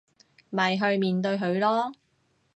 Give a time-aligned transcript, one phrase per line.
[0.49, 1.93] 咪去面對佢囉